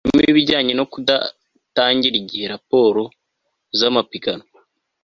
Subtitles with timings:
[0.05, 3.01] harimo ibijyanye no kudatangira igihe raporo
[3.77, 4.49] z amapiganwa